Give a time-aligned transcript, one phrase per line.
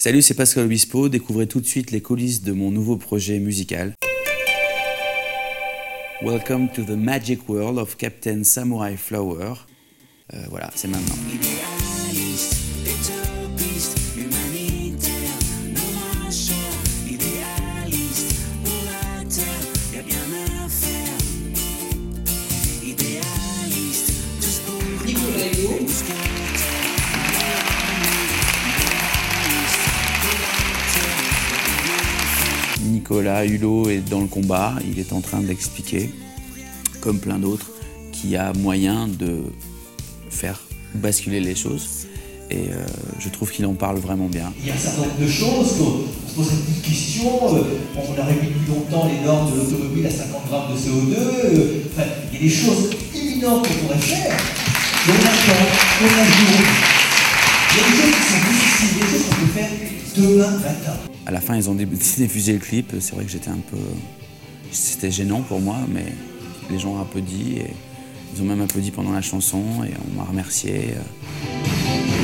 [0.00, 1.08] Salut, c'est Pascal Obispo.
[1.08, 3.94] Découvrez tout de suite les coulisses de mon nouveau projet musical.
[6.22, 9.54] Welcome to the magic world of Captain Samurai Flower.
[10.34, 11.16] Euh, voilà, c'est maintenant.
[33.10, 36.10] Nicolas Hulot est dans le combat, il est en train d'expliquer,
[37.00, 37.70] comme plein d'autres,
[38.12, 39.44] qu'il y a moyen de
[40.28, 40.60] faire
[40.94, 42.06] basculer les choses.
[42.50, 42.84] Et euh,
[43.18, 44.52] je trouve qu'il en parle vraiment bien.
[44.60, 47.56] Il y a un certain nombre de choses qu'on se pose une question.
[47.56, 47.62] Euh,
[47.96, 51.16] on a réduit depuis longtemps les normes de l'automobile à 50 grammes de CO2.
[51.16, 54.36] euh, enfin, il y a des choses imminentes qu'on pourrait faire.
[55.06, 55.64] Mais on attend,
[56.02, 56.66] on ajoute.
[57.72, 59.70] Il y a des choses qui sont difficiles, des choses qu'on peut faire
[60.14, 61.17] demain matin.
[61.28, 62.90] À la fin, ils ont diffusé le clip.
[63.00, 63.76] C'est vrai que j'étais un peu.
[64.72, 66.06] C'était gênant pour moi, mais
[66.70, 67.58] les gens ont applaudi.
[67.58, 67.70] Et
[68.34, 70.94] ils ont même applaudi pendant la chanson et on m'a remercié.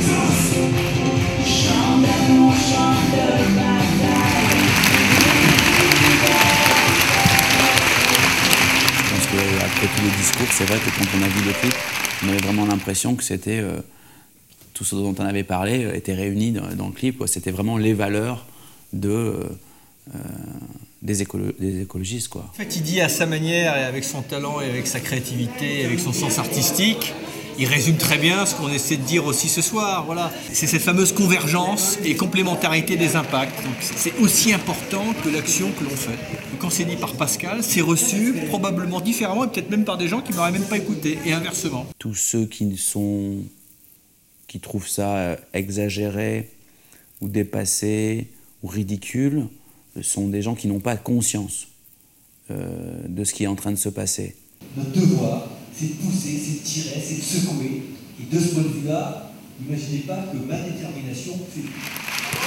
[0.01, 0.09] Je
[9.11, 11.75] pense qu'après tous les discours, c'est vrai que quand on a vu le clip,
[12.23, 13.59] on avait vraiment l'impression que c'était.
[13.59, 13.81] euh,
[14.73, 17.23] tout ce dont on avait parlé euh, était réuni dans, le clip.
[17.27, 18.45] C'était vraiment les valeurs
[18.99, 19.43] de, euh,
[20.13, 20.19] euh,
[21.01, 22.29] des, écolo- des écologistes.
[22.29, 22.45] Quoi.
[22.49, 25.81] En fait, il dit à sa manière et avec son talent et avec sa créativité,
[25.81, 27.13] et avec son sens artistique,
[27.57, 30.03] il résume très bien ce qu'on essaie de dire aussi ce soir.
[30.05, 33.55] Voilà, c'est cette fameuse convergence et complémentarité des impacts.
[33.81, 36.17] C'est aussi important que l'action que l'on fait.
[36.59, 40.21] Quand c'est dit par Pascal, c'est reçu probablement différemment et peut-être même par des gens
[40.21, 41.85] qui n'auraient même pas écouté et inversement.
[41.97, 43.35] Tous ceux qui sont
[44.47, 46.49] qui trouvent ça euh, exagéré
[47.21, 48.27] ou dépassé
[48.65, 49.45] ou ridicule
[49.95, 51.67] euh, sont des gens qui n'ont pas conscience
[52.49, 54.35] euh, de ce qui est en train de se passer.
[54.75, 57.83] Notre devoir, c'est de pousser, c'est de tirer, c'est de secouer.
[58.19, 59.31] Et de ce point de vue-là,
[59.61, 62.44] n'imaginez pas que ma détermination fait